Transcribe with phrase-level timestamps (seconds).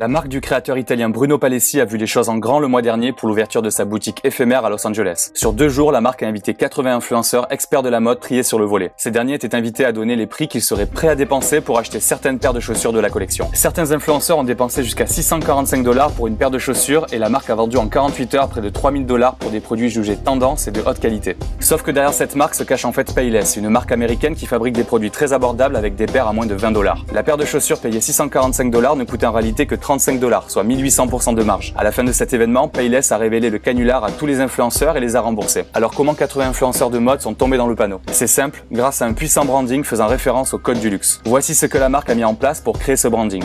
[0.00, 2.82] La marque du créateur italien Bruno Palessi a vu les choses en grand le mois
[2.82, 5.32] dernier pour l'ouverture de sa boutique éphémère à Los Angeles.
[5.34, 8.60] Sur deux jours, la marque a invité 80 influenceurs experts de la mode triés sur
[8.60, 8.92] le volet.
[8.96, 11.98] Ces derniers étaient invités à donner les prix qu'ils seraient prêts à dépenser pour acheter
[11.98, 13.50] certaines paires de chaussures de la collection.
[13.54, 17.50] Certains influenceurs ont dépensé jusqu'à 645 dollars pour une paire de chaussures et la marque
[17.50, 20.70] a vendu en 48 heures près de 3000 dollars pour des produits jugés tendance et
[20.70, 21.36] de haute qualité.
[21.58, 24.76] Sauf que derrière cette marque se cache en fait Payless, une marque américaine qui fabrique
[24.76, 27.04] des produits très abordables avec des paires à moins de 20 dollars.
[27.12, 30.64] La paire de chaussures payée 645 dollars ne coûtait en réalité que 35 dollars, soit
[30.64, 31.72] 1800% de marge.
[31.74, 34.98] À la fin de cet événement, Payless a révélé le canular à tous les influenceurs
[34.98, 35.64] et les a remboursés.
[35.72, 37.98] Alors comment 80 influenceurs de mode sont tombés dans le panneau?
[38.12, 41.22] C'est simple, grâce à un puissant branding faisant référence au code du luxe.
[41.24, 43.42] Voici ce que la marque a mis en place pour créer ce branding.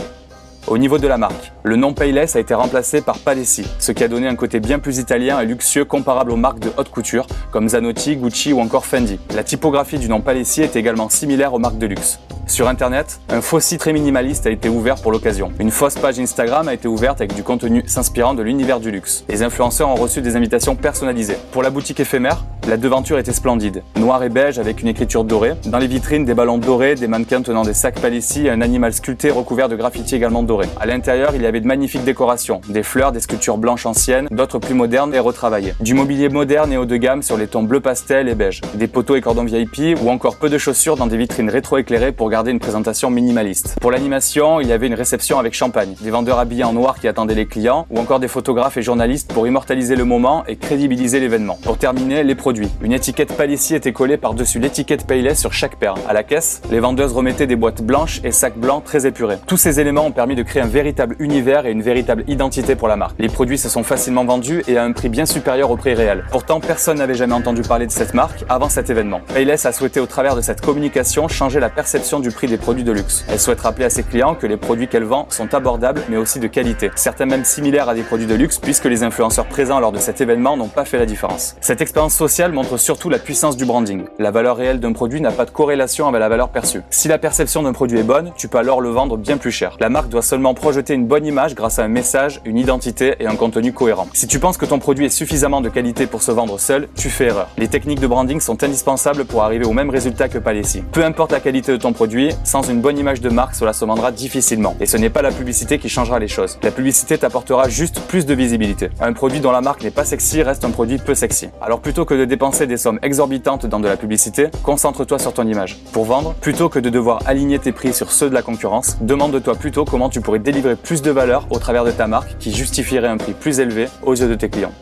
[0.68, 4.04] Au niveau de la marque, le nom Payless a été remplacé par Palessi, ce qui
[4.04, 7.28] a donné un côté bien plus italien et luxueux comparable aux marques de haute couture
[7.52, 9.20] comme Zanotti, Gucci ou encore Fendi.
[9.36, 12.20] La typographie du nom Palessi est également similaire aux marques de luxe.
[12.48, 15.52] Sur internet, un faux site très minimaliste a été ouvert pour l'occasion.
[15.60, 19.26] Une fausse page Instagram a été ouverte avec du contenu s'inspirant de l'univers du luxe.
[19.28, 21.38] Les influenceurs ont reçu des invitations personnalisées.
[21.52, 23.84] Pour la boutique éphémère, la devanture était splendide.
[23.98, 25.54] Noir et beige avec une écriture dorée.
[25.66, 28.94] Dans les vitrines, des ballons dorés, des mannequins tenant des sacs Palissy et un animal
[28.94, 30.70] sculpté recouvert de graffitis également dorés.
[30.80, 32.62] À l'intérieur, il y avait de magnifiques décorations.
[32.70, 35.74] Des fleurs, des sculptures blanches anciennes, d'autres plus modernes et retravaillées.
[35.82, 38.62] Du mobilier moderne et haut de gamme sur les tons bleu pastel et beige.
[38.76, 42.30] Des poteaux et cordons VIP ou encore peu de chaussures dans des vitrines rétro-éclairées pour
[42.30, 43.76] garder une présentation minimaliste.
[43.82, 47.10] Pour l'animation, il y avait une réception avec champagne, des vendeurs habillés en noir qui
[47.10, 51.20] attendaient les clients, ou encore des photographes et journalistes pour immortaliser le moment et crédibiliser
[51.20, 51.58] l'événement.
[51.64, 52.53] Pour terminer, les produits.
[52.82, 55.96] Une étiquette Palissy était collée par-dessus l'étiquette Payless sur chaque paire.
[56.08, 59.38] À la caisse, les vendeuses remettaient des boîtes blanches et sacs blancs très épurés.
[59.48, 62.88] Tous ces éléments ont permis de créer un véritable univers et une véritable identité pour
[62.88, 63.16] la marque.
[63.20, 66.26] Les produits se sont facilement vendus et à un prix bien supérieur au prix réel.
[66.32, 69.22] Pourtant, personne n'avait jamais entendu parler de cette marque avant cet événement.
[69.34, 72.84] Payless a souhaité au travers de cette communication changer la perception du prix des produits
[72.84, 73.26] de luxe.
[73.30, 76.40] Elle souhaite rappeler à ses clients que les produits qu'elle vend sont abordables mais aussi
[76.40, 79.92] de qualité, certains même similaires à des produits de luxe puisque les influenceurs présents lors
[79.92, 81.56] de cet événement n'ont pas fait la différence.
[81.62, 84.04] Cette expérience sociale montre surtout la puissance du branding.
[84.20, 86.82] La valeur réelle d'un produit n'a pas de corrélation avec la valeur perçue.
[86.90, 89.78] Si la perception d'un produit est bonne, tu peux alors le vendre bien plus cher.
[89.80, 93.28] La marque doit seulement projeter une bonne image grâce à un message, une identité et
[93.28, 94.08] un contenu cohérent.
[94.14, 97.10] Si tu penses que ton produit est suffisamment de qualité pour se vendre seul, tu
[97.10, 97.48] fais erreur.
[97.58, 100.84] Les techniques de branding sont indispensables pour arriver au même résultat que Palessi.
[100.92, 103.86] Peu importe la qualité de ton produit, sans une bonne image de marque, cela se
[103.86, 104.76] vendra difficilement.
[104.80, 106.58] Et ce n'est pas la publicité qui changera les choses.
[106.64, 108.90] La publicité t'apportera juste plus de visibilité.
[109.00, 111.50] Un produit dont la marque n'est pas sexy reste un produit peu sexy.
[111.62, 115.48] Alors plutôt que de dépenser des sommes exorbitantes dans de la publicité, concentre-toi sur ton
[115.48, 115.78] image.
[115.92, 119.54] Pour vendre, plutôt que de devoir aligner tes prix sur ceux de la concurrence, demande-toi
[119.54, 123.08] plutôt comment tu pourrais délivrer plus de valeur au travers de ta marque qui justifierait
[123.08, 124.74] un prix plus élevé aux yeux de tes clients.